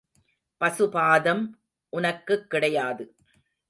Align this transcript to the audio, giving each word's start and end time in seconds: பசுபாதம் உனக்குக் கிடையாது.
பசுபாதம் 0.61 1.43
உனக்குக் 1.89 2.49
கிடையாது. 2.49 3.15